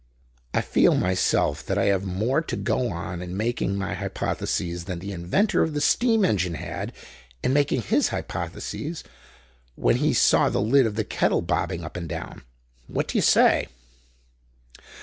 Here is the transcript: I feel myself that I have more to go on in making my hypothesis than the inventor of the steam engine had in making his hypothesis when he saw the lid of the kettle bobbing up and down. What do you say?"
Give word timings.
I 0.51 0.61
feel 0.61 0.95
myself 0.95 1.63
that 1.67 1.77
I 1.77 1.85
have 1.93 2.03
more 2.03 2.41
to 2.41 2.55
go 2.55 2.89
on 2.89 3.21
in 3.21 3.37
making 3.37 3.75
my 3.75 3.93
hypothesis 3.93 4.85
than 4.85 4.97
the 4.97 5.11
inventor 5.11 5.61
of 5.61 5.75
the 5.75 5.79
steam 5.79 6.25
engine 6.25 6.55
had 6.55 6.91
in 7.43 7.53
making 7.53 7.83
his 7.83 8.07
hypothesis 8.07 9.03
when 9.75 9.97
he 9.97 10.15
saw 10.15 10.49
the 10.49 10.59
lid 10.59 10.87
of 10.87 10.95
the 10.95 11.03
kettle 11.03 11.43
bobbing 11.43 11.83
up 11.83 11.95
and 11.95 12.09
down. 12.09 12.41
What 12.87 13.09
do 13.09 13.19
you 13.19 13.21
say?" 13.21 13.67